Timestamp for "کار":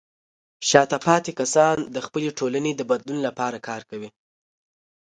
3.67-3.81